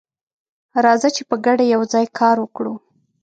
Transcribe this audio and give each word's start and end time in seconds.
راځه 0.83 1.09
چې 1.15 1.23
په 1.29 1.35
ګډه 1.45 1.65
یوځای 1.73 2.05
کار 2.19 2.35
وکړو. 2.41 2.73